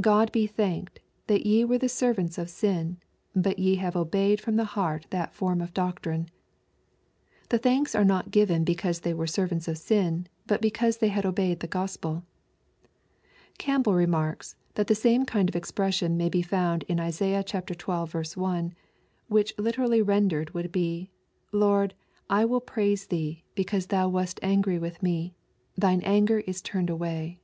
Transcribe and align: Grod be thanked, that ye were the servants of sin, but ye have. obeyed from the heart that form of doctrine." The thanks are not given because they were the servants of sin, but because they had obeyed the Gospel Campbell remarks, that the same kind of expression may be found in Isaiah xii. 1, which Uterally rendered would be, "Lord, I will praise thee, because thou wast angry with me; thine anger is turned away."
Grod 0.00 0.32
be 0.32 0.48
thanked, 0.48 0.98
that 1.28 1.46
ye 1.46 1.64
were 1.64 1.78
the 1.78 1.88
servants 1.88 2.38
of 2.38 2.50
sin, 2.50 2.96
but 3.36 3.60
ye 3.60 3.76
have. 3.76 3.94
obeyed 3.94 4.40
from 4.40 4.56
the 4.56 4.64
heart 4.74 5.06
that 5.10 5.32
form 5.32 5.60
of 5.60 5.72
doctrine." 5.72 6.28
The 7.50 7.58
thanks 7.58 7.94
are 7.94 8.04
not 8.04 8.32
given 8.32 8.64
because 8.64 8.98
they 9.02 9.14
were 9.14 9.26
the 9.26 9.32
servants 9.32 9.68
of 9.68 9.78
sin, 9.78 10.26
but 10.44 10.60
because 10.60 10.96
they 10.96 11.06
had 11.06 11.24
obeyed 11.24 11.60
the 11.60 11.68
Gospel 11.68 12.24
Campbell 13.58 13.94
remarks, 13.94 14.56
that 14.74 14.88
the 14.88 14.94
same 14.96 15.24
kind 15.24 15.48
of 15.48 15.54
expression 15.54 16.16
may 16.16 16.28
be 16.28 16.42
found 16.42 16.82
in 16.88 16.98
Isaiah 16.98 17.44
xii. 17.48 17.60
1, 17.60 18.74
which 19.28 19.54
Uterally 19.56 20.04
rendered 20.04 20.52
would 20.52 20.72
be, 20.72 21.10
"Lord, 21.52 21.94
I 22.28 22.44
will 22.44 22.60
praise 22.60 23.06
thee, 23.06 23.44
because 23.54 23.86
thou 23.86 24.08
wast 24.08 24.40
angry 24.42 24.80
with 24.80 25.00
me; 25.00 25.36
thine 25.76 26.00
anger 26.02 26.40
is 26.40 26.60
turned 26.60 26.90
away." 26.90 27.38